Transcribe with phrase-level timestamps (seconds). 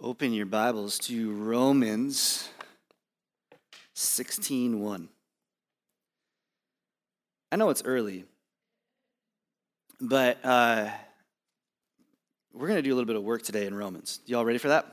[0.00, 2.48] Open your Bibles to Romans
[3.96, 5.08] 16:1.
[7.50, 8.24] I know it's early,
[10.00, 10.88] but uh,
[12.52, 14.20] we're going to do a little bit of work today in Romans.
[14.26, 14.86] Y'all ready for that?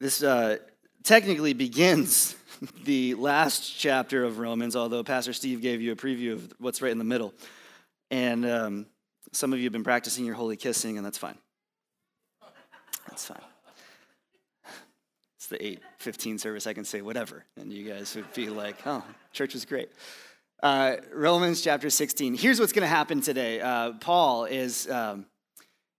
[0.00, 0.58] This uh,
[1.02, 2.36] technically begins
[2.84, 6.92] the last chapter of Romans, although Pastor Steve gave you a preview of what's right
[6.92, 7.32] in the middle.
[8.10, 8.86] And um,
[9.32, 11.38] some of you have been practicing your holy kissing, and that's fine.
[13.10, 13.38] That's fine.
[15.36, 16.66] It's the 8:15 service.
[16.66, 19.90] I can say whatever, and you guys would be like, "Oh, church was great."
[20.62, 22.34] Uh, Romans chapter 16.
[22.34, 23.60] Here's what's going to happen today.
[23.60, 25.26] Uh, Paul is um,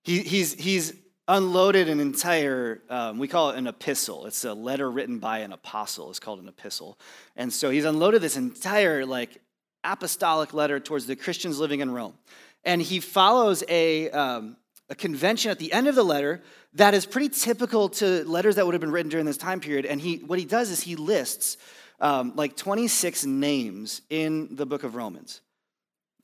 [0.04, 0.94] he, he's he's
[1.28, 5.54] unloaded an entire um, we call it an epistle it's a letter written by an
[5.54, 6.98] apostle it's called an epistle
[7.38, 9.38] and so he's unloaded this entire like
[9.84, 12.16] apostolic letter towards the christians living in rome
[12.64, 14.56] and he follows a, um,
[14.92, 18.66] a convention at the end of the letter that is pretty typical to letters that
[18.66, 19.86] would have been written during this time period.
[19.86, 21.56] And he, what he does is he lists
[22.02, 25.42] um, like 26 names in the book of Romans.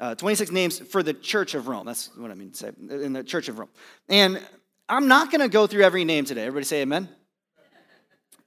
[0.01, 1.85] Uh, 26 names for the church of Rome.
[1.85, 3.69] That's what I mean to say, in the church of Rome.
[4.09, 4.45] And
[4.89, 6.41] I'm not going to go through every name today.
[6.41, 7.07] Everybody say amen.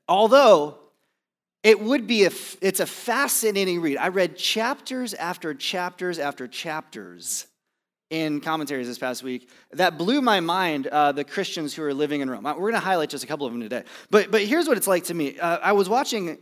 [0.07, 0.79] Although
[1.63, 3.97] it would be a, it's a fascinating read.
[3.97, 7.47] I read chapters after chapters after chapters
[8.11, 12.21] in commentaries this past week that blew my mind uh, the christians who are living
[12.21, 12.43] in rome.
[12.43, 13.85] We're going to highlight just a couple of them today.
[14.11, 15.39] But, but here's what it's like to me.
[15.39, 16.39] Uh, i was watching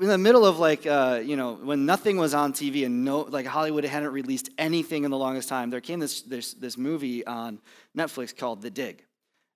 [0.00, 3.20] in the middle of like uh, you know when nothing was on tv and no
[3.20, 7.24] like hollywood hadn't released anything in the longest time there came this this, this movie
[7.26, 7.60] on
[7.96, 9.04] netflix called the dig.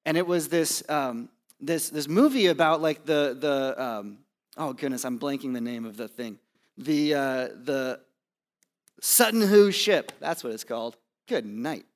[0.04, 1.28] And it was this um,
[1.60, 4.18] this this movie about like the the um,
[4.56, 6.38] oh goodness i'm blanking the name of the thing.
[6.78, 8.00] The uh, the
[9.00, 10.96] sutton hoo ship that's what it's called
[11.32, 11.86] Good night.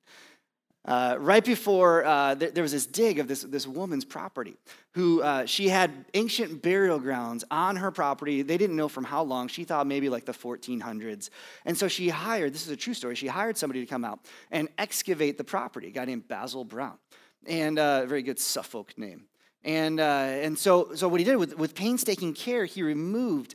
[0.83, 4.55] Uh, right before uh, th- there was this dig of this, this woman's property
[4.95, 8.41] who uh, she had ancient burial grounds on her property.
[8.41, 9.47] They didn't know from how long.
[9.47, 11.29] She thought maybe like the 1400s
[11.65, 14.21] and so she hired this is a true story she hired somebody to come out
[14.49, 16.97] and excavate the property a guy named basil brown
[17.45, 19.25] and uh, a very good suffolk name.
[19.63, 23.53] And, uh, and so, so what he did with, with painstaking care he removed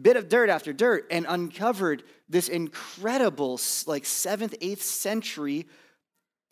[0.00, 5.66] bit of dirt after dirt and uncovered this incredible like 7th 8th century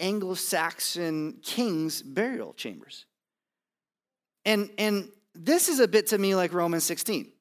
[0.01, 3.07] anglo-saxon kings burial chambers.
[4.45, 7.33] And and this is a bit to me like romans 16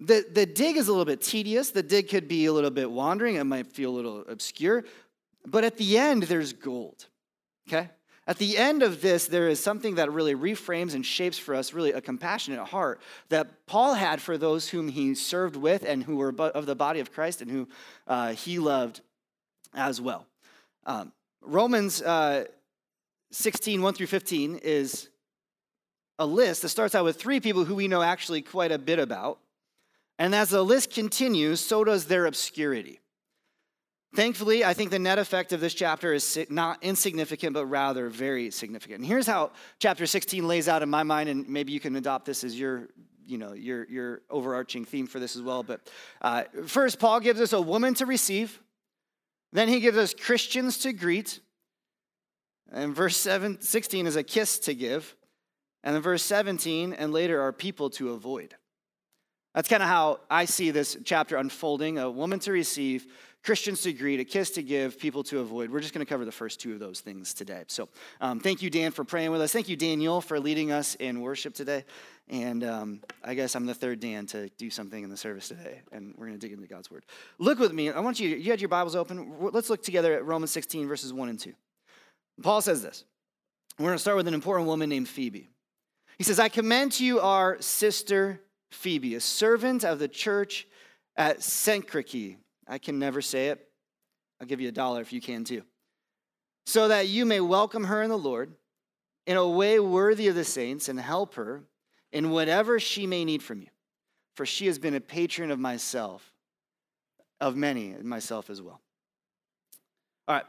[0.00, 1.70] the, the dig is a little bit tedious.
[1.70, 3.34] The dig could be a little bit wandering.
[3.34, 4.84] It might feel a little obscure.
[5.46, 7.06] But at the end there's gold
[7.68, 7.90] okay
[8.30, 11.72] at the end of this, there is something that really reframes and shapes for us
[11.72, 16.14] really a compassionate heart that Paul had for those whom he served with and who
[16.14, 17.68] were of the body of Christ and who
[18.06, 19.00] uh, he loved
[19.74, 20.28] as well.
[20.86, 21.10] Um,
[21.42, 22.44] Romans uh,
[23.32, 25.08] 16, 1 through 15 is
[26.20, 29.00] a list that starts out with three people who we know actually quite a bit
[29.00, 29.40] about.
[30.20, 33.00] And as the list continues, so does their obscurity.
[34.12, 38.50] Thankfully, I think the net effect of this chapter is not insignificant, but rather very
[38.50, 38.98] significant.
[38.98, 42.26] And here's how chapter 16 lays out in my mind, and maybe you can adopt
[42.26, 42.88] this as your,
[43.24, 45.62] you know, your, your overarching theme for this as well.
[45.62, 45.88] But
[46.20, 48.60] uh, first, Paul gives us a woman to receive.
[49.52, 51.38] Then he gives us Christians to greet.
[52.72, 55.14] And verse 7, 16 is a kiss to give.
[55.84, 58.56] And then verse 17 and later are people to avoid.
[59.54, 63.06] That's kind of how I see this chapter unfolding a woman to receive,
[63.42, 65.70] Christians to greet, a kiss to give, people to avoid.
[65.70, 67.64] We're just going to cover the first two of those things today.
[67.68, 67.88] So
[68.20, 69.50] um, thank you, Dan, for praying with us.
[69.50, 71.84] Thank you, Daniel, for leading us in worship today.
[72.28, 75.80] And um, I guess I'm the third Dan to do something in the service today.
[75.90, 77.04] And we're going to dig into God's word.
[77.38, 77.90] Look with me.
[77.90, 79.34] I want you, you had your Bibles open.
[79.40, 81.54] Let's look together at Romans 16, verses 1 and 2.
[82.42, 83.04] Paul says this.
[83.78, 85.48] We're going to start with an important woman named Phoebe.
[86.18, 90.66] He says, I commend to you our sister Phoebe, a servant of the church
[91.16, 92.36] at Syntyche
[92.66, 93.66] I can never say it.
[94.40, 95.62] I'll give you a dollar if you can too.
[96.66, 98.52] So that you may welcome her in the Lord
[99.26, 101.64] in a way worthy of the saints and help her
[102.12, 103.68] in whatever she may need from you.
[104.34, 106.32] For she has been a patron of myself,
[107.40, 108.80] of many, and myself as well.
[110.26, 110.44] All right.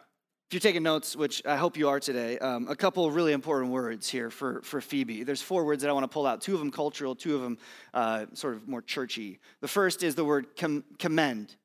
[0.49, 3.71] If you're taking notes, which I hope you are today, um, a couple really important
[3.71, 5.23] words here for, for Phoebe.
[5.23, 6.41] There's four words that I want to pull out.
[6.41, 7.57] Two of them cultural, two of them
[7.93, 9.39] uh, sort of more churchy.
[9.61, 11.55] The first is the word com- commend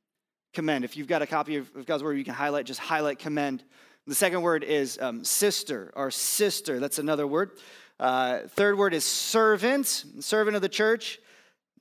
[0.56, 0.86] commend.
[0.86, 3.62] If you've got a copy of God's word, you can highlight, just highlight commend.
[4.06, 6.80] The second word is um, sister or sister.
[6.80, 7.50] That's another word.
[8.00, 9.86] Uh, third word is servant,
[10.20, 11.20] servant of the church.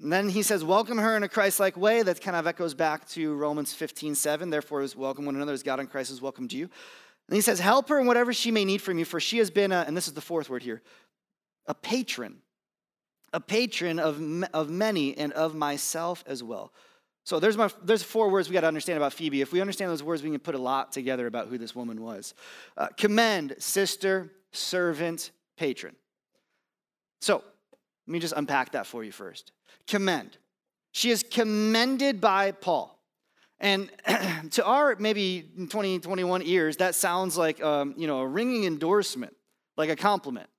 [0.02, 2.04] And then he says, welcome her in a Christ like way.
[2.04, 4.50] That kind of echoes back to Romans 15 7.
[4.50, 6.70] Therefore, welcome one another as God in Christ has welcomed you.
[7.30, 9.50] And he says, Help her in whatever she may need from you, for she has
[9.50, 10.82] been, a, and this is the fourth word here,
[11.66, 12.42] a patron,
[13.32, 14.22] a patron of,
[14.54, 16.74] of many and of myself as well.
[17.26, 19.42] So there's, my, there's four words we got to understand about Phoebe.
[19.42, 22.02] If we understand those words, we can put a lot together about who this woman
[22.02, 22.36] was.
[22.78, 25.96] Uh, commend, sister, servant, patron.
[27.22, 27.44] So let
[28.12, 29.52] me just unpack that for you first.
[29.88, 30.38] Commend.
[30.92, 32.96] She is commended by Paul.
[33.60, 33.90] And
[34.52, 39.36] to our maybe 20, 21 ears, that sounds like um, you know a ringing endorsement,
[39.78, 40.50] like a compliment,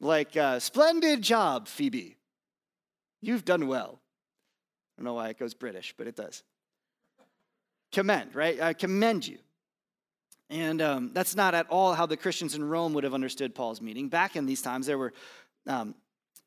[0.00, 2.16] like uh, "splendid job, Phoebe,
[3.20, 4.00] you've done well."
[4.96, 6.42] I don't know why it goes British, but it does.
[7.92, 8.60] Commend, right?
[8.60, 9.38] I commend you.
[10.48, 13.80] And um, that's not at all how the Christians in Rome would have understood Paul's
[13.80, 14.08] meaning.
[14.08, 15.12] Back in these times, there were
[15.66, 15.94] um,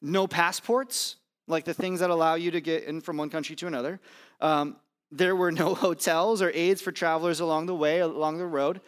[0.01, 1.17] no passports,
[1.47, 3.99] like the things that allow you to get in from one country to another.
[4.39, 4.77] Um,
[5.11, 8.81] there were no hotels or aids for travelers along the way, along the road.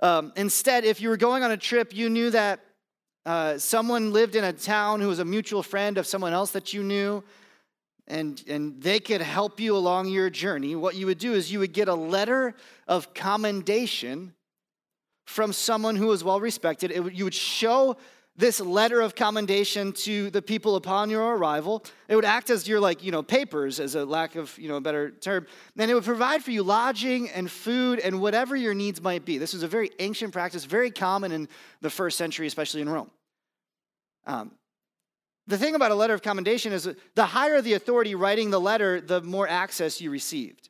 [0.00, 2.60] Um, instead, if you were going on a trip, you knew that
[3.26, 6.72] uh, someone lived in a town who was a mutual friend of someone else that
[6.72, 7.22] you knew,
[8.10, 10.74] and, and they could help you along your journey.
[10.74, 12.54] What you would do is you would get a letter
[12.88, 14.34] of commendation
[15.26, 16.90] from someone who was well respected.
[16.90, 17.96] It, you would show
[18.36, 21.84] this letter of commendation to the people upon your arrival.
[22.08, 24.76] It would act as your like, you know, papers as a lack of, you know,
[24.76, 25.46] a better term.
[25.76, 29.38] And it would provide for you lodging and food and whatever your needs might be.
[29.38, 31.48] This was a very ancient practice, very common in
[31.80, 33.10] the first century, especially in Rome.
[34.26, 34.52] Um,
[35.46, 39.00] the thing about a letter of commendation is the higher the authority writing the letter,
[39.00, 40.68] the more access you received.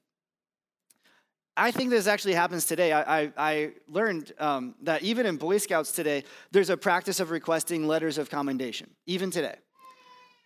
[1.56, 2.93] I think this actually happens today.
[2.93, 7.31] I, I, I learned um, that even in Boy Scouts today, there's a practice of
[7.31, 9.56] requesting letters of commendation, even today.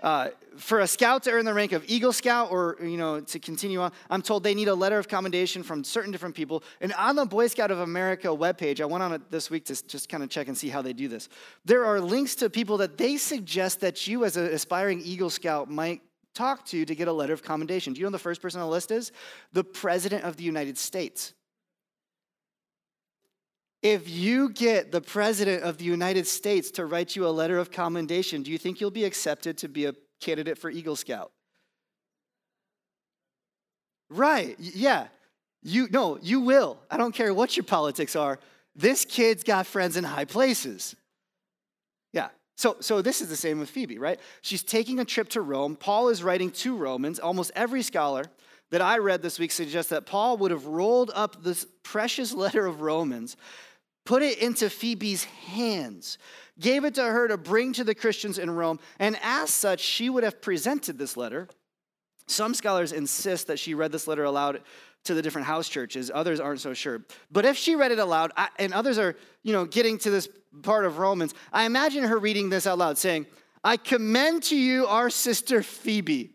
[0.05, 0.29] Uh,
[0.59, 3.81] for a scout to earn the rank of Eagle Scout or, you know, to continue
[3.81, 6.62] on, I'm told they need a letter of commendation from certain different people.
[6.83, 9.87] And on the Boy Scout of America webpage, I went on it this week to
[9.87, 11.31] just kind of check and see how they do this.
[11.65, 15.71] There are links to people that they suggest that you, as an aspiring Eagle Scout,
[15.71, 16.03] might
[16.35, 17.95] talk to to get a letter of commendation.
[17.95, 19.11] Do you know the first person on the list is?
[19.55, 21.33] The President of the United States.
[23.85, 27.71] If you get the President of the United States to write you a letter of
[27.71, 29.93] commendation, do you think you'll be accepted to be a
[30.23, 31.31] candidate for Eagle Scout?
[34.09, 35.09] Right, yeah.
[35.63, 36.79] You no, you will.
[36.91, 38.39] I don't care what your politics are.
[38.75, 40.97] This kid's got friends in high places.
[42.15, 42.29] Yeah.
[42.57, 44.19] So, so this is the same with Phoebe, right?
[44.41, 45.77] She's taking a trip to Rome.
[45.77, 47.19] Paul is writing to Romans.
[47.19, 48.25] Almost every scholar
[48.71, 52.67] that I read this week suggests that Paul would have rolled up this precious letter
[52.67, 53.37] of Romans,
[54.05, 56.19] put it into Phoebe's hands,
[56.59, 60.11] gave it to her to bring to the Christians in Rome, and as such, she
[60.11, 61.49] would have presented this letter.
[62.27, 64.62] Some scholars insist that she read this letter aloud
[65.05, 66.11] to the different house churches.
[66.12, 67.05] Others aren't so sure.
[67.31, 70.29] But if she read it aloud, and others are, you know, getting to this
[70.62, 73.27] part of Romans, I imagine her reading this out loud saying,
[73.62, 76.31] I commend to you our sister Phoebe.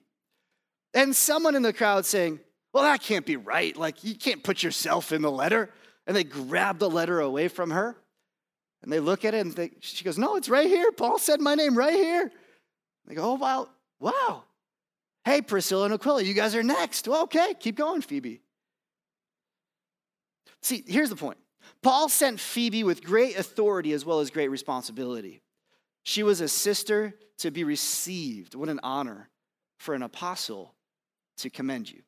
[0.93, 2.39] And someone in the crowd saying,
[2.73, 3.75] Well, that can't be right.
[3.75, 5.69] Like, you can't put yourself in the letter.
[6.09, 7.95] And they grab the letter away from her.
[8.81, 10.91] And they look at it and they, she goes, No, it's right here.
[10.91, 12.31] Paul said my name right here.
[13.05, 13.69] They go, Oh, wow,
[13.99, 14.43] wow.
[15.23, 17.07] Hey, Priscilla and Aquila, you guys are next.
[17.07, 18.41] Well, okay, keep going, Phoebe.
[20.63, 21.37] See, here's the point
[21.83, 25.43] Paul sent Phoebe with great authority as well as great responsibility.
[26.01, 28.55] She was a sister to be received.
[28.55, 29.29] What an honor
[29.77, 30.73] for an apostle
[31.37, 32.01] to commend you.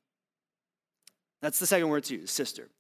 [1.44, 2.72] That's the second word to use, sister.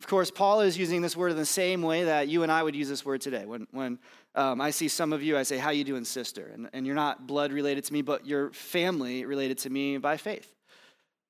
[0.00, 2.62] Of course, Paul is using this word in the same way that you and I
[2.62, 3.46] would use this word today.
[3.46, 3.98] When, when
[4.34, 6.50] um, I see some of you, I say, How you doing, sister?
[6.52, 10.16] And, and you're not blood related to me, but you're family related to me by
[10.16, 10.52] faith.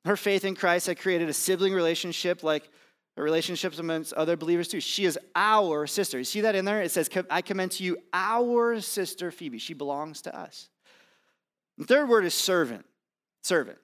[0.04, 2.68] Her faith in Christ had created a sibling relationship like
[3.16, 4.80] relationships amongst other believers too.
[4.80, 6.18] She is our sister.
[6.18, 6.82] You see that in there?
[6.82, 9.58] It says, I commend to you our sister Phoebe.
[9.58, 10.68] She belongs to us.
[11.78, 12.84] The third word is servant.
[13.42, 13.78] Servant.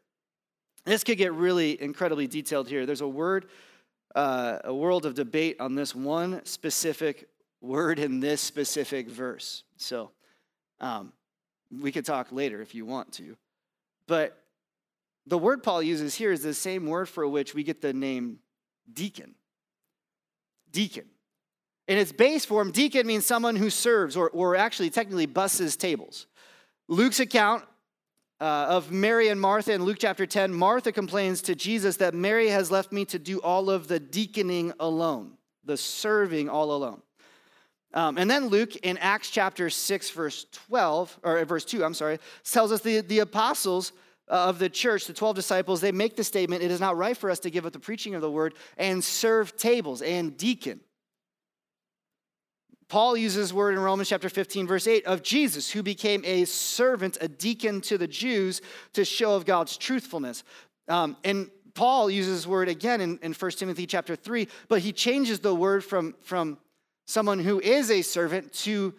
[0.85, 2.87] This could get really incredibly detailed here.
[2.87, 3.47] There's a word,
[4.15, 7.29] uh, a world of debate on this one specific
[7.61, 9.63] word in this specific verse.
[9.77, 10.11] So
[10.81, 11.13] um,
[11.81, 13.37] we could talk later if you want to.
[14.07, 14.39] But
[15.27, 18.39] the word Paul uses here is the same word for which we get the name
[18.93, 19.35] deacon.
[20.71, 21.05] Deacon.
[21.89, 26.27] In its base form, deacon means someone who serves or, or actually technically busses tables.
[26.89, 27.65] Luke's account
[28.43, 32.49] uh, of Mary and Martha in Luke chapter 10, Martha complains to Jesus that Mary
[32.49, 35.35] has left me to do all of the deaconing alone,
[35.65, 37.01] the serving all alone.
[37.95, 42.19] Um, and then Luke in Acts chapter 6, verse 12, or verse 2, I'm sorry,
[42.43, 43.93] tells us the, the apostles
[44.27, 47.31] of the church, the 12 disciples, they make the statement it is not right for
[47.31, 50.81] us to give up the preaching of the word and serve tables and deacon.
[52.93, 57.17] Paul uses word in Romans chapter 15, verse 8 of Jesus, who became a servant,
[57.23, 58.61] a deacon to the Jews
[58.93, 60.45] to show of God's truthfulness.
[60.89, 65.41] Um, and Paul uses word again in, in 1 Timothy chapter 3, but he changes
[65.41, 66.59] the word from, from
[67.07, 68.93] someone who is a servant to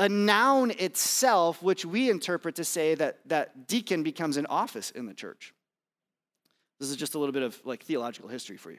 [0.00, 5.06] a noun itself, which we interpret to say that, that deacon becomes an office in
[5.06, 5.54] the church.
[6.80, 8.78] This is just a little bit of like theological history for you.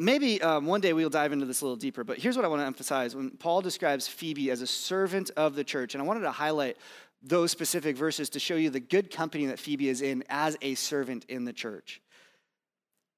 [0.00, 2.48] Maybe um, one day we'll dive into this a little deeper, but here's what I
[2.48, 3.14] want to emphasize.
[3.14, 6.78] When Paul describes Phoebe as a servant of the church, and I wanted to highlight
[7.22, 10.74] those specific verses to show you the good company that Phoebe is in as a
[10.74, 12.00] servant in the church.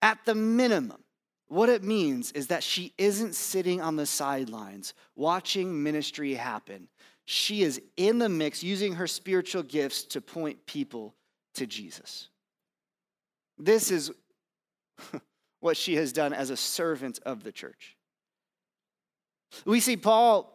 [0.02, 1.04] At the minimum,
[1.46, 6.88] what it means is that she isn't sitting on the sidelines watching ministry happen.
[7.26, 11.14] She is in the mix using her spiritual gifts to point people
[11.54, 12.28] to Jesus.
[13.56, 14.10] This is
[15.62, 17.96] what she has done as a servant of the church.
[19.64, 20.52] We see Paul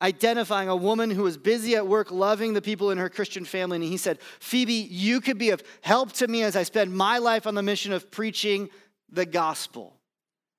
[0.00, 3.76] identifying a woman who was busy at work loving the people in her Christian family.
[3.76, 7.18] And he said, Phoebe, you could be of help to me as I spend my
[7.18, 8.70] life on the mission of preaching
[9.10, 9.94] the gospel.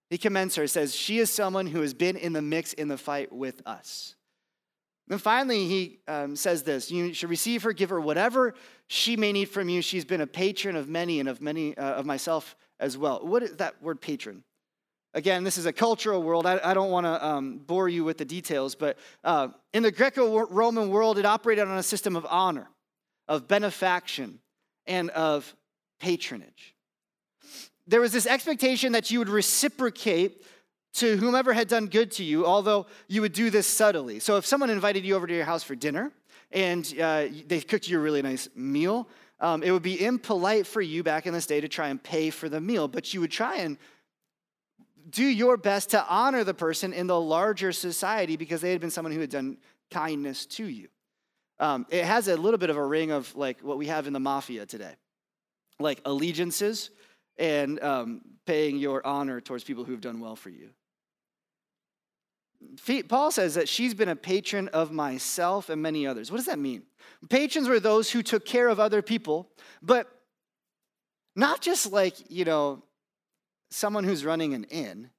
[0.09, 2.97] He commends her, says, She is someone who has been in the mix in the
[2.97, 4.15] fight with us.
[5.07, 8.53] Then finally, he um, says this You should receive her, give her whatever
[8.87, 9.81] she may need from you.
[9.81, 13.19] She's been a patron of many and of many uh, of myself as well.
[13.23, 14.43] What is that word patron?
[15.13, 16.45] Again, this is a cultural world.
[16.45, 19.91] I, I don't want to um, bore you with the details, but uh, in the
[19.91, 22.67] Greco Roman world, it operated on a system of honor,
[23.27, 24.39] of benefaction,
[24.85, 25.55] and of
[25.99, 26.75] patronage.
[27.87, 30.43] There was this expectation that you would reciprocate
[30.95, 34.19] to whomever had done good to you, although you would do this subtly.
[34.19, 36.11] So if someone invited you over to your house for dinner
[36.51, 39.07] and uh, they cooked you a really nice meal,
[39.39, 42.29] um, it would be impolite for you back in this day to try and pay
[42.29, 43.77] for the meal, but you would try and
[45.09, 48.91] do your best to honor the person in the larger society because they had been
[48.91, 49.57] someone who had done
[49.91, 50.87] kindness to you.
[51.59, 54.13] Um, it has a little bit of a ring of like what we have in
[54.13, 54.93] the mafia today,
[55.79, 56.89] like allegiances
[57.37, 60.69] and um, paying your honor towards people who have done well for you.
[63.07, 66.31] Paul says that she's been a patron of myself and many others.
[66.31, 66.83] What does that mean?
[67.29, 69.49] Patrons were those who took care of other people,
[69.81, 70.07] but
[71.35, 72.83] not just like, you know,
[73.69, 75.09] someone who's running an inn,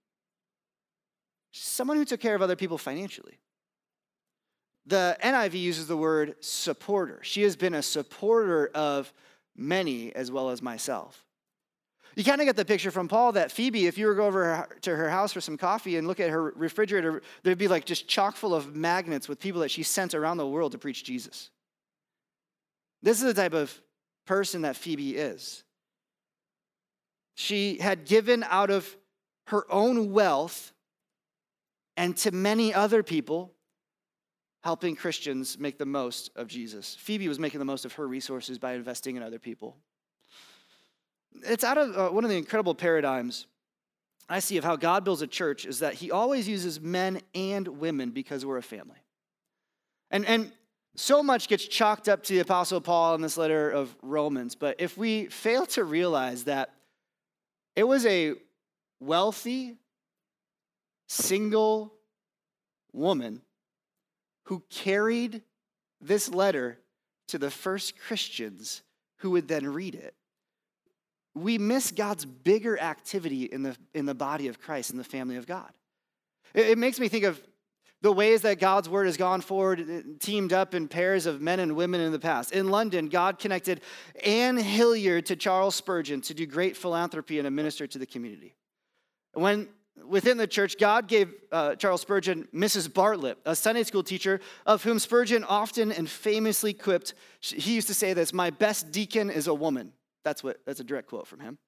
[1.52, 3.38] someone who took care of other people financially.
[4.86, 7.20] The NIV uses the word supporter.
[7.22, 9.12] She has been a supporter of
[9.54, 11.24] many as well as myself.
[12.18, 14.26] You kind of get the picture from Paul that Phoebe, if you were to go
[14.26, 17.84] over to her house for some coffee and look at her refrigerator, there'd be like
[17.84, 21.04] just chock full of magnets with people that she sent around the world to preach
[21.04, 21.50] Jesus.
[23.04, 23.72] This is the type of
[24.26, 25.62] person that Phoebe is.
[27.36, 28.96] She had given out of
[29.46, 30.72] her own wealth
[31.96, 33.52] and to many other people,
[34.64, 36.96] helping Christians make the most of Jesus.
[36.98, 39.76] Phoebe was making the most of her resources by investing in other people.
[41.48, 43.46] It's out of uh, one of the incredible paradigms
[44.28, 47.66] I see of how God builds a church is that he always uses men and
[47.66, 48.98] women because we're a family.
[50.10, 50.52] And, and
[50.96, 54.76] so much gets chalked up to the Apostle Paul in this letter of Romans, but
[54.78, 56.74] if we fail to realize that
[57.74, 58.34] it was a
[59.00, 59.76] wealthy,
[61.06, 61.94] single
[62.92, 63.40] woman
[64.44, 65.42] who carried
[66.00, 66.78] this letter
[67.28, 68.82] to the first Christians
[69.18, 70.14] who would then read it.
[71.34, 75.36] We miss God's bigger activity in the, in the body of Christ, in the family
[75.36, 75.70] of God.
[76.54, 77.40] It, it makes me think of
[78.00, 81.60] the ways that God's word has gone forward, uh, teamed up in pairs of men
[81.60, 82.52] and women in the past.
[82.52, 83.80] In London, God connected
[84.24, 88.54] Anne Hillyard to Charles Spurgeon to do great philanthropy and minister to the community.
[89.32, 89.68] When
[90.06, 92.92] within the church, God gave uh, Charles Spurgeon Mrs.
[92.92, 97.14] Bartlett, a Sunday school teacher of whom Spurgeon often and famously quipped.
[97.40, 99.92] He used to say this: "My best deacon is a woman."
[100.24, 100.58] That's what.
[100.66, 101.58] That's a direct quote from him.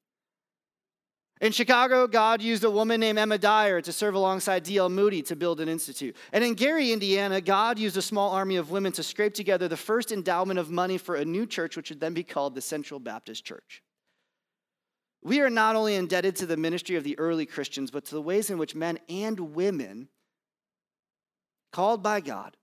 [1.40, 4.90] In Chicago, God used a woman named Emma Dyer to serve alongside D.L.
[4.90, 6.14] Moody to build an institute.
[6.34, 9.76] And in Gary, Indiana, God used a small army of women to scrape together the
[9.76, 13.00] first endowment of money for a new church, which would then be called the Central
[13.00, 13.82] Baptist Church.
[15.22, 18.22] We are not only indebted to the ministry of the early Christians, but to the
[18.22, 20.08] ways in which men and women,
[21.72, 22.54] called by God,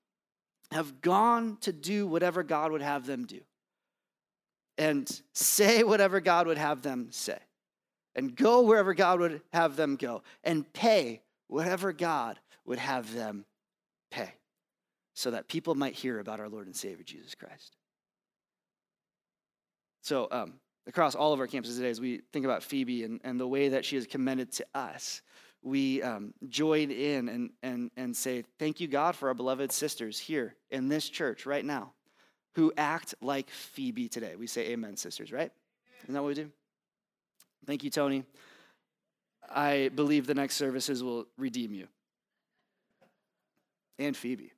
[0.72, 3.42] have gone to do whatever God would have them do
[4.78, 7.40] and say whatever God would have them say
[8.16, 13.46] and go wherever God would have them go and pay whatever God would have them
[14.12, 14.34] pay
[15.14, 17.76] so that people might hear about our Lord and Savior Jesus Christ.
[20.02, 20.54] So, um,
[20.86, 23.70] across all of our campuses today, as we think about Phoebe and, and the way
[23.70, 25.22] that she is commended to us,
[25.62, 30.18] we um, join in and, and, and say, Thank you, God, for our beloved sisters
[30.18, 31.94] here in this church right now
[32.58, 34.36] who act like Phoebe today.
[34.36, 35.52] We say, Amen, sisters, right?
[36.02, 36.50] Isn't that what we do?
[37.68, 38.24] Thank you, Tony.
[39.48, 41.88] I believe the next services will redeem you.
[44.00, 44.52] And Phoebe.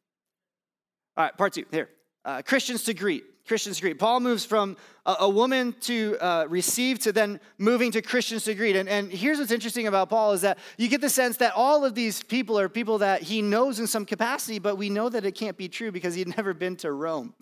[1.17, 1.89] All right, part two, here.
[2.23, 3.25] Uh, Christians to greet.
[3.45, 3.99] Christians to greet.
[3.99, 8.55] Paul moves from a, a woman to uh, receive to then moving to Christians to
[8.55, 8.77] greet.
[8.77, 11.83] And, and here's what's interesting about Paul is that you get the sense that all
[11.83, 15.25] of these people are people that he knows in some capacity, but we know that
[15.25, 17.33] it can't be true because he'd never been to Rome.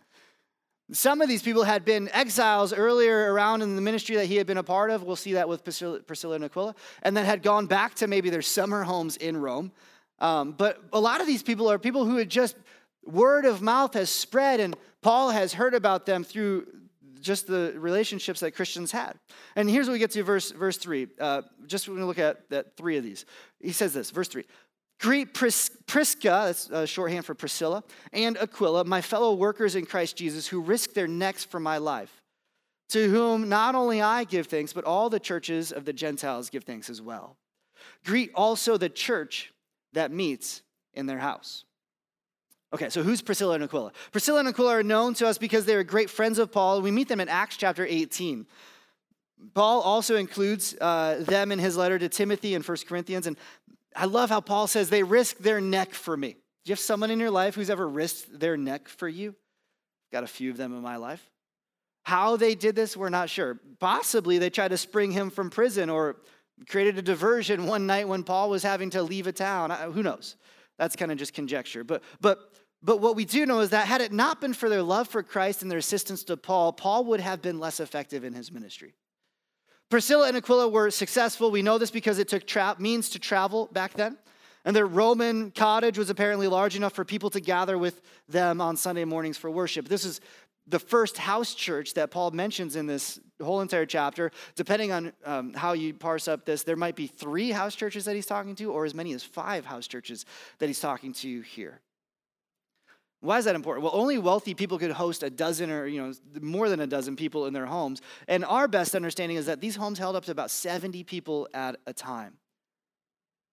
[0.92, 4.48] Some of these people had been exiles earlier around in the ministry that he had
[4.48, 5.04] been a part of.
[5.04, 8.42] We'll see that with Priscilla, and Aquila, and then had gone back to maybe their
[8.42, 9.74] summer homes in Rome.
[10.20, 12.56] Um, but a lot of these people are people who had just
[13.06, 16.68] word of mouth has spread, and Paul has heard about them through
[17.20, 19.20] just the relationships that Christians had.
[19.56, 21.08] And here's what we get to verse, verse 3.
[21.20, 23.26] Uh, just going to look at that three of these.
[23.60, 24.46] He says this, verse 3.
[25.00, 30.18] Greet Pris- Prisca, that's a shorthand for Priscilla, and Aquila, my fellow workers in Christ
[30.18, 32.22] Jesus, who risked their necks for my life,
[32.90, 36.64] to whom not only I give thanks, but all the churches of the Gentiles give
[36.64, 37.38] thanks as well.
[38.06, 39.54] Greet also the church
[39.94, 40.64] that meets
[40.94, 41.64] in their house.
[42.74, 43.92] Okay, so who's Priscilla and Aquila?
[44.12, 46.82] Priscilla and Aquila are known to us because they are great friends of Paul.
[46.82, 48.46] We meet them in Acts chapter 18.
[49.54, 53.28] Paul also includes uh, them in his letter to Timothy in 1 Corinthians.
[53.28, 53.38] And
[53.96, 56.34] I love how Paul says they risk their neck for me.
[56.34, 59.36] Do you have someone in your life who's ever risked their neck for you?
[60.12, 61.28] Got a few of them in my life.
[62.04, 63.60] How they did this, we're not sure.
[63.80, 66.18] Possibly they tried to spring him from prison or
[66.70, 69.72] created a diversion one night when Paul was having to leave a town.
[69.92, 70.38] Who knows?
[70.78, 71.84] That's kind of just conjecture.
[71.84, 74.84] But, but, but what we do know is that had it not been for their
[74.84, 78.34] love for Christ and their assistance to Paul, Paul would have been less effective in
[78.34, 78.94] his ministry.
[79.90, 81.50] Priscilla and Aquila were successful.
[81.50, 84.18] We know this because it took tra- means to travel back then.
[84.66, 88.76] And their Roman cottage was apparently large enough for people to gather with them on
[88.76, 89.88] Sunday mornings for worship.
[89.88, 90.20] This is
[90.68, 94.32] the first house church that Paul mentions in this whole entire chapter.
[94.56, 98.16] Depending on um, how you parse up this, there might be three house churches that
[98.16, 100.26] he's talking to, or as many as five house churches
[100.60, 101.80] that he's talking to here.
[103.22, 103.84] Why is that important?
[103.84, 107.16] Well, only wealthy people could host a dozen or you know more than a dozen
[107.16, 108.02] people in their homes.
[108.28, 111.78] And our best understanding is that these homes held up to about 70 people at
[111.88, 112.34] a time.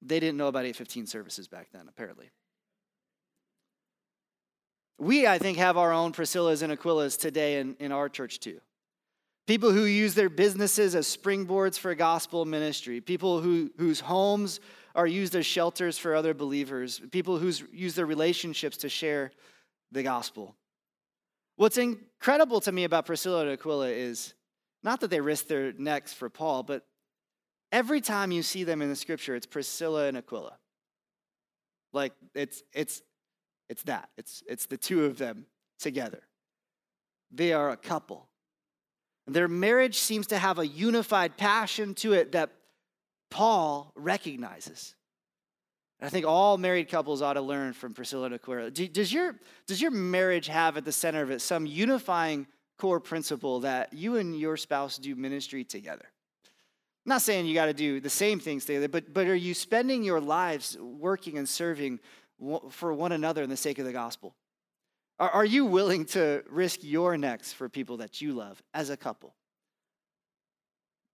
[0.03, 2.31] They didn't know about 815 services back then, apparently.
[4.99, 8.61] We, I think, have our own Priscillas and Aquilas today in, in our church too.
[9.47, 14.61] People who use their businesses as springboards for gospel ministry, people who, whose homes
[14.95, 19.33] are used as shelters for other believers, people who use their relationships to share
[19.95, 20.55] the gospel.
[21.57, 24.35] What's incredible to me about Priscilla and Aquila is
[24.83, 26.85] not that they risk their necks for Paul, but
[27.73, 30.59] every time you see them in the scripture, it's Priscilla and Aquila.
[31.93, 33.01] Like it's it's
[33.69, 34.09] it's that.
[34.17, 35.47] It's, it's the two of them
[35.79, 36.23] together.
[37.31, 38.29] They are a couple.
[39.27, 42.51] Their marriage seems to have a unified passion to it that
[43.31, 44.95] Paul recognizes.
[46.01, 48.71] I think all married couples ought to learn from Priscilla and Aquila.
[48.71, 52.47] Does your, does your marriage have at the center of it some unifying
[52.79, 56.05] core principle that you and your spouse do ministry together?
[57.07, 59.55] I'm not saying you got to do the same things together, but, but are you
[59.55, 62.01] spending your lives working and serving
[62.71, 64.35] for one another in the sake of the gospel?
[65.19, 68.97] Are, are you willing to risk your necks for people that you love as a
[68.97, 69.35] couple?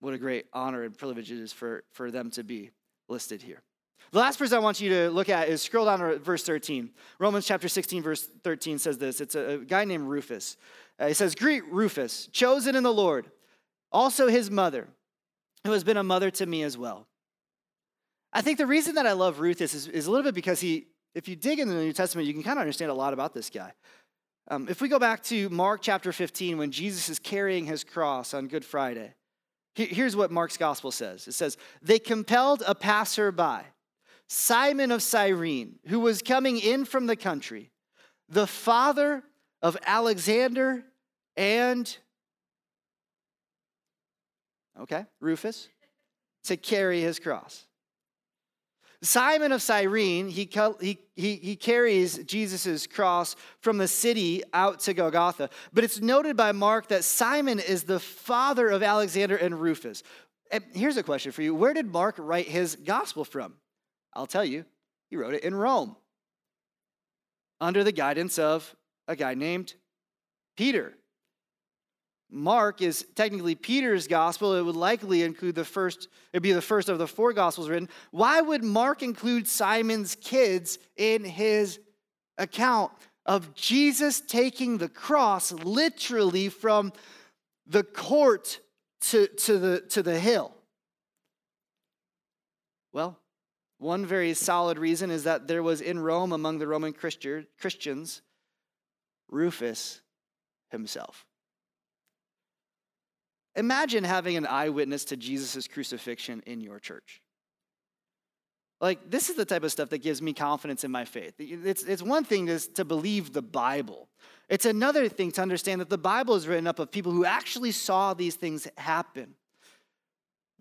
[0.00, 2.70] What a great honor and privilege it is for, for them to be
[3.08, 3.62] listed here.
[4.12, 6.90] The last verse I want you to look at is scroll down to verse 13.
[7.18, 9.20] Romans chapter 16, verse 13 says this.
[9.20, 10.56] It's a, guy named Rufus.
[10.98, 13.30] Uh, he says, Greet Rufus, chosen in the Lord,
[13.92, 14.88] also his mother,
[15.64, 17.06] who has been a mother to me as well.
[18.32, 20.86] I think the reason that I love Rufus is, is a little bit because he,
[21.14, 23.32] if you dig into the New Testament, you can kind of understand a lot about
[23.32, 23.72] this guy.
[24.48, 28.34] Um, if we go back to Mark chapter 15, when Jesus is carrying his cross
[28.34, 29.14] on Good Friday,
[29.74, 33.64] here's what Mark's gospel says it says, They compelled a passerby,
[34.32, 37.72] Simon of Cyrene, who was coming in from the country,
[38.28, 39.24] the father
[39.60, 40.84] of Alexander
[41.36, 41.98] and,
[44.80, 45.68] okay, Rufus,
[46.44, 47.66] to carry his cross.
[49.02, 50.48] Simon of Cyrene, he,
[50.80, 55.50] he, he, carries Jesus' cross from the city out to Golgotha.
[55.72, 60.04] But it's noted by Mark that Simon is the father of Alexander and Rufus.
[60.52, 63.54] And here's a question for you Where did Mark write his gospel from?
[64.14, 64.64] I'll tell you,
[65.08, 65.96] he wrote it in Rome
[67.60, 68.74] under the guidance of
[69.06, 69.74] a guy named
[70.56, 70.94] Peter.
[72.30, 74.54] Mark is technically Peter's gospel.
[74.54, 77.88] It would likely include the first, it'd be the first of the four gospels written.
[78.12, 81.80] Why would Mark include Simon's kids in his
[82.38, 82.92] account
[83.26, 86.92] of Jesus taking the cross literally from
[87.66, 88.60] the court
[89.02, 90.54] to, to, the, to the hill?
[92.92, 93.19] Well,
[93.80, 98.22] one very solid reason is that there was in Rome among the Roman Christians
[99.28, 100.02] Rufus
[100.70, 101.24] himself.
[103.56, 107.22] Imagine having an eyewitness to Jesus' crucifixion in your church.
[108.80, 111.34] Like, this is the type of stuff that gives me confidence in my faith.
[111.38, 114.08] It's, it's one thing to, to believe the Bible,
[114.48, 117.72] it's another thing to understand that the Bible is written up of people who actually
[117.72, 119.34] saw these things happen.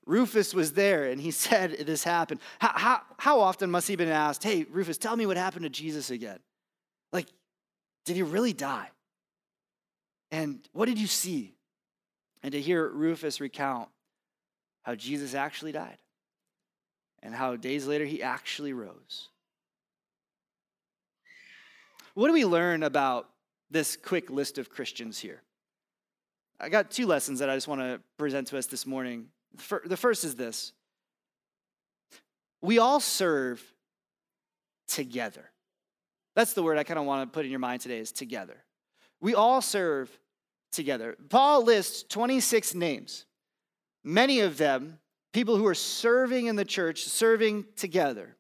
[0.10, 2.42] Rufus was there and he said this happened.
[2.60, 5.64] How, how, how often must he have been asked, Hey, Rufus, tell me what happened
[5.64, 6.40] to Jesus again?
[7.14, 7.28] Like,
[8.06, 8.90] did he really die?
[10.32, 11.54] And what did you see?
[12.42, 13.90] And to hear Rufus recount
[14.84, 15.98] how Jesus actually died
[17.22, 19.28] and how days later he actually rose.
[22.14, 23.30] What do we learn about
[23.70, 25.42] this quick list of Christians here?
[26.60, 29.28] I got two lessons that I just want to present to us this morning.
[29.86, 30.74] The first is this
[32.62, 33.64] we all serve
[34.88, 35.50] together.
[36.36, 38.64] That's the word I kind of want to put in your mind today is together.
[39.22, 40.10] We all serve
[40.72, 41.18] together.
[41.30, 43.26] Paul lists 26 names,
[44.04, 45.00] many of them
[45.34, 48.36] people who are serving in the church, serving together.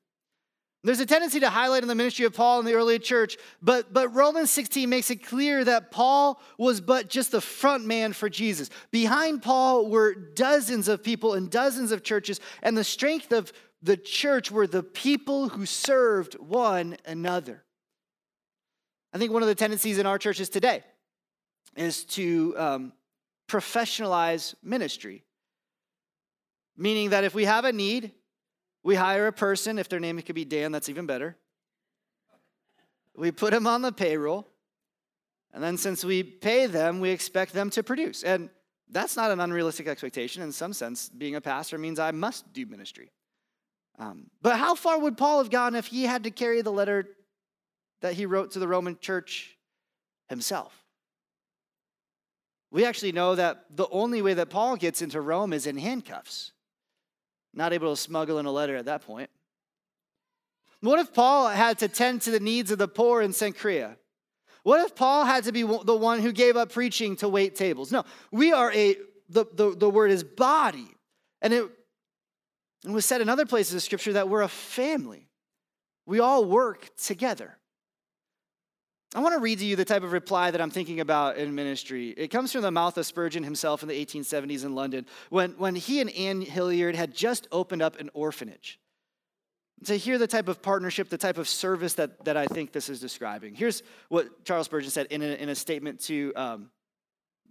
[0.84, 3.92] There's a tendency to highlight in the ministry of Paul in the early church, but,
[3.94, 8.30] but Romans 16 makes it clear that Paul was but just the front man for
[8.30, 8.70] Jesus.
[8.90, 13.98] Behind Paul were dozens of people and dozens of churches, and the strength of the
[13.98, 17.64] church were the people who served one another.
[19.14, 20.84] I think one of the tendencies in our churches today
[21.76, 22.94] is to um,
[23.50, 25.26] professionalize ministry,
[26.78, 28.14] meaning that if we have a need,
[28.90, 29.78] we hire a person.
[29.78, 31.38] If their name could be Dan, that's even better.
[33.16, 34.48] We put them on the payroll.
[35.54, 38.24] And then since we pay them, we expect them to produce.
[38.24, 38.50] And
[38.90, 40.42] that's not an unrealistic expectation.
[40.42, 43.12] In some sense, being a pastor means I must do ministry.
[44.00, 47.10] Um, but how far would Paul have gone if he had to carry the letter
[48.02, 49.56] that he wrote to the Roman church
[50.30, 50.74] himself?
[52.72, 56.54] We actually know that the only way that Paul gets into Rome is in handcuffs.
[57.54, 59.30] Not able to smuggle in a letter at that point.
[60.82, 63.98] What if Paul had to tend to the needs of the poor in Cenchrea?
[64.64, 67.92] What if Paul had to be the one who gave up preaching to wait tables?
[67.92, 68.96] No, we are a,
[69.30, 70.88] the, the, the word is body.
[71.42, 71.66] And it,
[72.86, 75.28] it was said in other places of scripture that we're a family.
[76.06, 77.59] We all work together.
[79.16, 81.56] I want to read to you the type of reply that I'm thinking about in
[81.56, 82.10] ministry.
[82.10, 85.76] It comes from the mouth of Spurgeon himself in the 1870s in London when, when
[85.76, 88.80] he and Anne Hillyard had just opened up an orphanage.
[89.86, 92.90] To hear the type of partnership, the type of service that, that I think this
[92.90, 93.56] is describing.
[93.56, 96.70] Here's what Charles Spurgeon said in a, in a statement to um,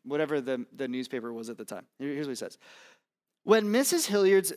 [0.04, 1.86] whatever the, the newspaper was at the time.
[1.98, 2.58] Here's what he says
[3.42, 4.06] When Mrs.
[4.06, 4.52] Hillyard's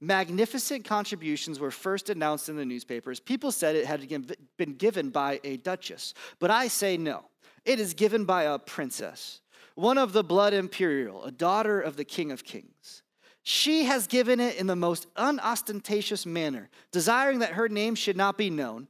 [0.00, 5.40] magnificent contributions were first announced in the newspapers, people said it had been given by
[5.44, 6.14] a duchess.
[6.38, 7.24] But I say no.
[7.64, 9.40] It is given by a princess,
[9.74, 13.02] one of the blood imperial, a daughter of the King of Kings.
[13.42, 18.38] She has given it in the most unostentatious manner, desiring that her name should not
[18.38, 18.88] be known,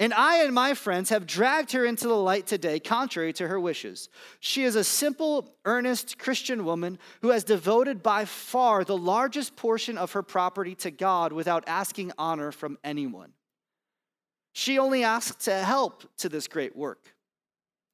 [0.00, 3.58] and I and my friends have dragged her into the light today, contrary to her
[3.58, 4.08] wishes.
[4.38, 9.98] She is a simple, earnest Christian woman who has devoted by far the largest portion
[9.98, 13.32] of her property to God without asking honor from anyone.
[14.52, 17.14] She only asked to help to this great work.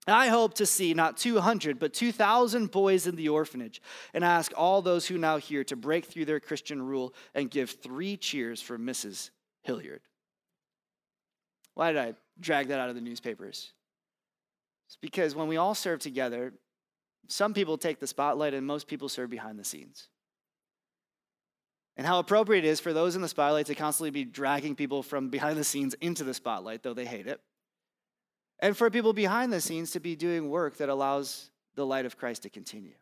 [0.07, 3.81] I hope to see not 200, but 2,000 boys in the orphanage,
[4.13, 7.51] and I ask all those who now hear to break through their Christian rule and
[7.51, 9.31] give three cheers for Mrs.
[9.63, 10.03] Hillyard.
[11.75, 13.73] Why did I drag that out of the newspapers?
[14.87, 16.53] It's because when we all serve together,
[17.29, 20.09] some people take the spotlight and most people serve behind the scenes.
[21.97, 25.03] And how appropriate it is for those in the spotlight to constantly be dragging people
[25.03, 27.41] from behind the scenes into the spotlight, though they hate it.
[28.59, 32.17] And for people behind the scenes to be doing work that allows the light of
[32.17, 32.95] Christ to continue.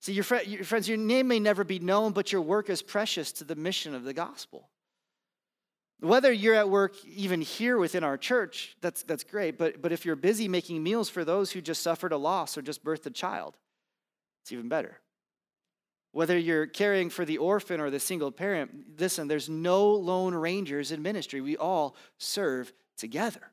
[0.00, 2.82] See, your, fr- your friends, your name may never be known, but your work is
[2.82, 4.68] precious to the mission of the gospel.
[6.00, 9.58] Whether you're at work even here within our church, that's, that's great.
[9.58, 12.62] But, but if you're busy making meals for those who just suffered a loss or
[12.62, 13.56] just birthed a child,
[14.42, 14.98] it's even better.
[16.12, 20.90] Whether you're caring for the orphan or the single parent, listen, there's no lone rangers
[20.90, 21.40] in ministry.
[21.40, 23.52] We all serve together.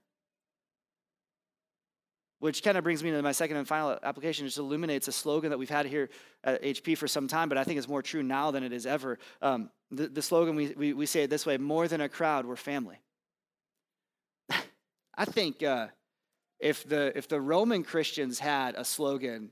[2.39, 4.45] Which kind of brings me to my second and final application.
[4.45, 6.09] Just illuminates a slogan that we've had here
[6.43, 8.85] at HP for some time, but I think it's more true now than it is
[8.85, 9.17] ever.
[9.41, 12.45] Um, the, the, slogan, we, we, we, say it this way more than a crowd,
[12.45, 12.99] we're family.
[15.17, 15.87] I think uh,
[16.59, 19.51] if, the, if the Roman Christians had a slogan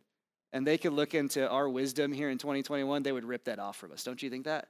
[0.54, 3.78] and they could look into our wisdom here in 2021, they would rip that off
[3.78, 4.04] from us.
[4.04, 4.68] Don't you think that?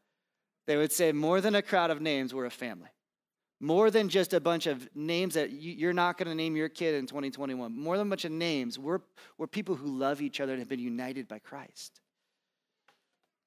[0.67, 2.89] They would say, more than a crowd of names, we're a family.
[3.60, 6.96] More than just a bunch of names that you're not going to name your kid
[6.96, 7.74] in 2021.
[7.78, 8.78] More than a bunch of names.
[8.78, 9.00] We're,
[9.38, 12.02] we're people who love each other and have been united by Christ.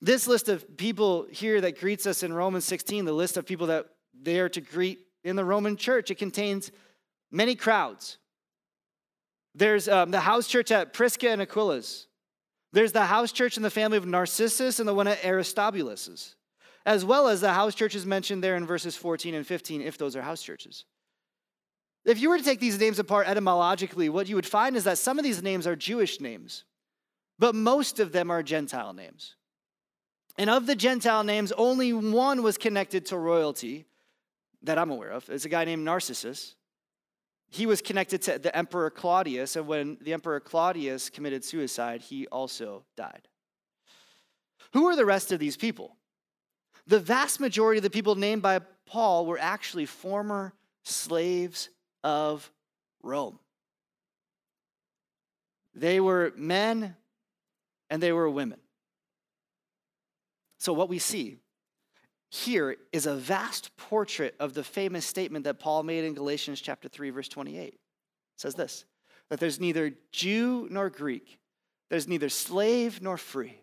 [0.00, 3.66] This list of people here that greets us in Romans 16, the list of people
[3.66, 3.86] that
[4.18, 6.70] they are to greet in the Roman church, it contains
[7.30, 8.18] many crowds.
[9.54, 12.06] There's um, the house church at Prisca and Aquila's.
[12.72, 16.36] There's the house church in the family of Narcissus and the one at Aristobulus's
[16.88, 20.16] as well as the house churches mentioned there in verses 14 and 15, if those
[20.16, 20.86] are house churches.
[22.06, 24.96] If you were to take these names apart etymologically, what you would find is that
[24.96, 26.64] some of these names are Jewish names,
[27.38, 29.36] but most of them are Gentile names.
[30.38, 33.84] And of the Gentile names, only one was connected to royalty
[34.62, 35.28] that I'm aware of.
[35.28, 36.54] It's a guy named Narcissus.
[37.50, 42.26] He was connected to the Emperor Claudius, and when the Emperor Claudius committed suicide, he
[42.28, 43.28] also died.
[44.72, 45.97] Who are the rest of these people?
[46.88, 51.68] The vast majority of the people named by Paul were actually former slaves
[52.02, 52.50] of
[53.02, 53.38] Rome.
[55.74, 56.96] They were men
[57.90, 58.58] and they were women.
[60.58, 61.36] So, what we see
[62.30, 66.88] here is a vast portrait of the famous statement that Paul made in Galatians chapter
[66.88, 67.68] 3 verse 28.
[67.68, 67.78] It
[68.36, 68.86] says this,
[69.28, 71.38] that there's neither Jew nor Greek,
[71.90, 73.62] there's neither slave nor free.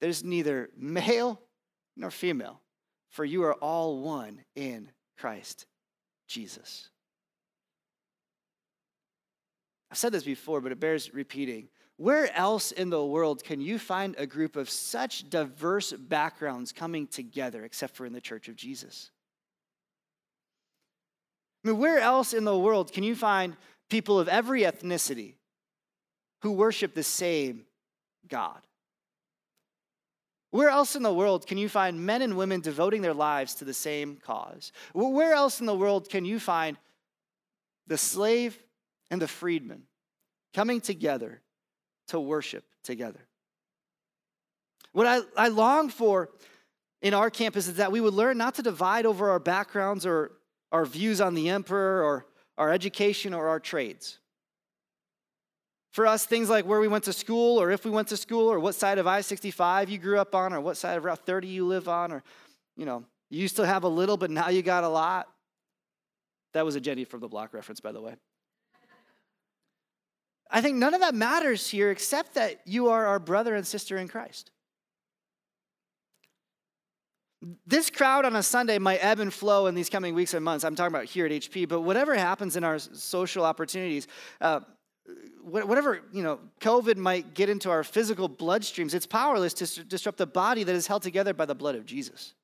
[0.00, 1.40] There's neither male
[1.96, 2.60] nor female,
[3.08, 5.66] for you are all one in Christ
[6.26, 6.88] Jesus.
[9.90, 11.68] I've said this before, but it bears repeating.
[11.98, 17.06] Where else in the world can you find a group of such diverse backgrounds coming
[17.06, 19.10] together except for in the church of Jesus?
[21.62, 23.56] I mean, where else in the world can you find
[23.88, 25.34] people of every ethnicity
[26.40, 27.66] who worship the same
[28.26, 28.60] God?
[30.52, 33.64] Where else in the world can you find men and women devoting their lives to
[33.64, 34.70] the same cause?
[34.92, 36.76] Where else in the world can you find
[37.86, 38.62] the slave
[39.10, 39.84] and the freedman
[40.52, 41.40] coming together
[42.08, 43.26] to worship together?
[44.92, 46.28] What I, I long for
[47.00, 50.32] in our campus is that we would learn not to divide over our backgrounds or
[50.70, 52.26] our views on the emperor or
[52.58, 54.18] our education or our trades.
[55.92, 58.50] For us, things like where we went to school, or if we went to school,
[58.50, 61.24] or what side of I 65 you grew up on, or what side of Route
[61.26, 62.22] 30 you live on, or,
[62.76, 65.28] you know, you used to have a little, but now you got a lot.
[66.54, 68.14] That was a Jenny from the block reference, by the way.
[70.50, 73.96] I think none of that matters here except that you are our brother and sister
[73.96, 74.50] in Christ.
[77.66, 80.64] This crowd on a Sunday might ebb and flow in these coming weeks and months.
[80.64, 84.06] I'm talking about here at HP, but whatever happens in our social opportunities,
[84.40, 84.60] uh,
[85.42, 90.26] whatever you know covid might get into our physical bloodstreams it's powerless to disrupt the
[90.26, 92.34] body that is held together by the blood of jesus.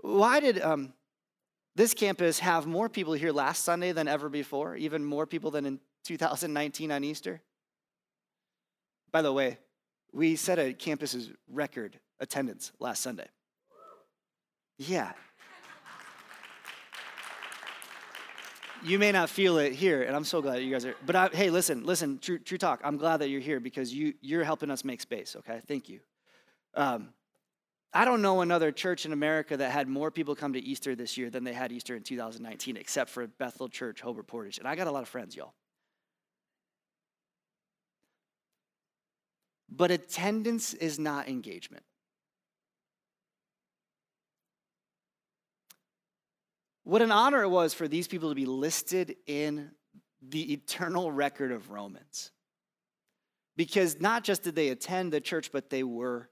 [0.00, 0.92] Why did um,
[1.74, 5.66] this campus have more people here last sunday than ever before even more people than
[5.66, 7.40] in 2019 on easter?
[9.10, 9.58] By the way
[10.12, 13.28] we set a campus's record attendance last sunday.
[14.76, 15.12] Yeah
[18.84, 20.94] you may not feel it here, and I'm so glad you guys are.
[21.04, 22.80] But I, hey, listen, listen, true, true talk.
[22.84, 25.36] I'm glad that you're here because you you're helping us make space.
[25.36, 26.00] Okay, thank you.
[26.74, 27.10] Um,
[27.92, 31.16] I don't know another church in America that had more people come to Easter this
[31.16, 34.58] year than they had Easter in 2019, except for Bethel Church, Hobart Portage.
[34.58, 35.54] And I got a lot of friends, y'all.
[39.70, 41.84] But attendance is not engagement.
[46.88, 49.72] What an honor it was for these people to be listed in
[50.26, 52.30] the eternal record of Romans.
[53.58, 56.30] Because not just did they attend the church, but they were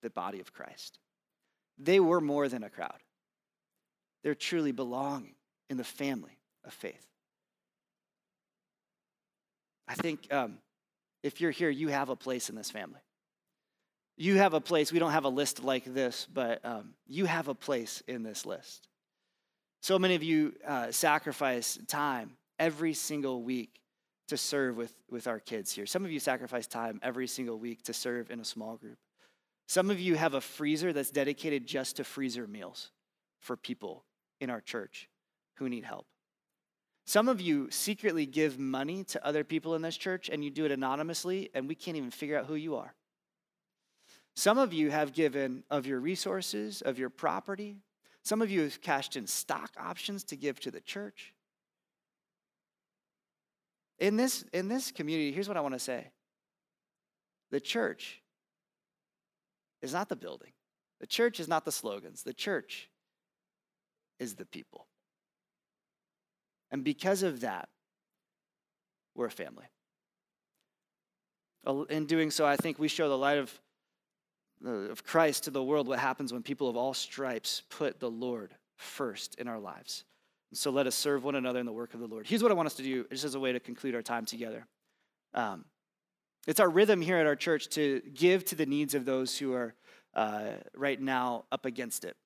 [0.00, 1.00] the body of Christ.
[1.76, 3.00] They were more than a crowd,
[4.22, 5.34] they're truly belonging
[5.68, 7.04] in the family of faith.
[9.88, 10.58] I think um,
[11.24, 13.00] if you're here, you have a place in this family.
[14.16, 14.92] You have a place.
[14.92, 18.46] We don't have a list like this, but um, you have a place in this
[18.46, 18.86] list.
[19.84, 23.82] So many of you uh, sacrifice time every single week
[24.28, 25.84] to serve with, with our kids here.
[25.84, 28.96] Some of you sacrifice time every single week to serve in a small group.
[29.68, 32.92] Some of you have a freezer that's dedicated just to freezer meals
[33.40, 34.06] for people
[34.40, 35.10] in our church
[35.56, 36.06] who need help.
[37.04, 40.64] Some of you secretly give money to other people in this church and you do
[40.64, 42.94] it anonymously, and we can't even figure out who you are.
[44.34, 47.76] Some of you have given of your resources, of your property.
[48.24, 51.34] Some of you have cashed in stock options to give to the church.
[53.98, 56.08] In this, in this community, here's what I want to say
[57.50, 58.22] the church
[59.82, 60.52] is not the building,
[61.00, 62.88] the church is not the slogans, the church
[64.18, 64.86] is the people.
[66.70, 67.68] And because of that,
[69.14, 69.66] we're a family.
[71.88, 73.60] In doing so, I think we show the light of,
[74.64, 78.54] of Christ to the world what happens when people of all stripes put the Lord
[78.76, 80.04] first in our lives.
[80.50, 82.26] And so let us serve one another in the work of the Lord.
[82.26, 84.24] Here's what I want us to do, just as a way to conclude our time
[84.24, 84.66] together.
[85.34, 85.64] Um,
[86.46, 89.52] it's our rhythm here at our church to give to the needs of those who
[89.54, 89.74] are
[90.14, 92.16] uh, right now up against it.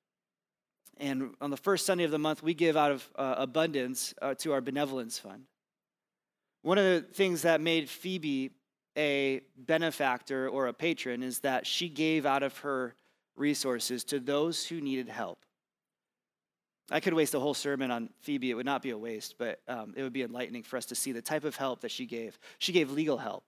[0.97, 4.35] And on the first Sunday of the month, we give out of uh, abundance uh,
[4.39, 5.43] to our benevolence fund.
[6.61, 8.51] One of the things that made Phoebe
[8.97, 12.95] a benefactor or a patron is that she gave out of her
[13.35, 15.45] resources to those who needed help.
[16.91, 18.49] I could waste a whole sermon on Phoebe.
[18.49, 20.95] It would not be a waste, but um, it would be enlightening for us to
[20.95, 22.39] see the type of help that she gave.
[22.57, 23.43] She gave legal help.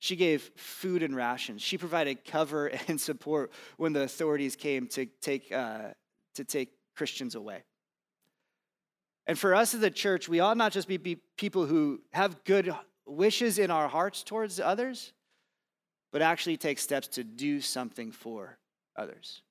[0.00, 1.62] She gave food and rations.
[1.62, 5.90] She provided cover and support when the authorities came to take, uh,
[6.34, 7.62] to take Christians away.
[9.26, 12.42] And for us as a church, we ought not just be, be people who have
[12.42, 12.74] good
[13.06, 15.12] wishes in our hearts towards others,
[16.12, 18.58] but actually take steps to do something for
[18.96, 19.42] others.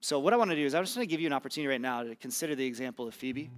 [0.00, 1.68] So, what I want to do is, I'm just going to give you an opportunity
[1.68, 3.50] right now to consider the example of Phoebe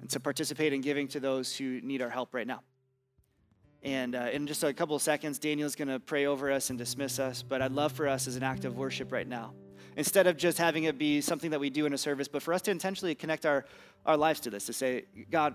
[0.00, 2.60] and to participate in giving to those who need our help right now.
[3.82, 6.78] And uh, in just a couple of seconds, Daniel's going to pray over us and
[6.78, 7.42] dismiss us.
[7.42, 9.52] But I'd love for us as an act of worship right now
[9.96, 12.52] instead of just having it be something that we do in a service, but for
[12.52, 13.64] us to intentionally connect our,
[14.04, 15.54] our lives to this, to say, God,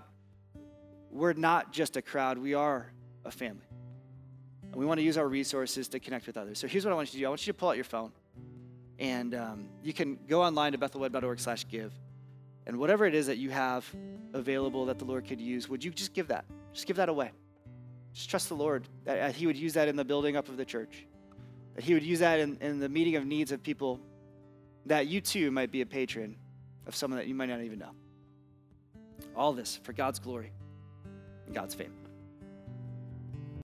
[1.10, 2.90] we're not just a crowd, we are
[3.24, 3.66] a family.
[4.62, 6.58] And we want to use our resources to connect with others.
[6.58, 7.84] So here's what I want you to do I want you to pull out your
[7.84, 8.12] phone,
[8.98, 11.92] and um, you can go online to bethelweb.org slash give.
[12.66, 13.84] And whatever it is that you have
[14.32, 16.44] available that the Lord could use, would you just give that?
[16.72, 17.32] Just give that away.
[18.12, 20.64] Just trust the Lord that He would use that in the building up of the
[20.64, 21.06] church,
[21.74, 24.00] that He would use that in, in the meeting of needs of people
[24.86, 26.36] that you too might be a patron
[26.86, 27.90] of someone that you might not even know.
[29.36, 30.52] All this for God's glory
[31.52, 31.99] God's fame.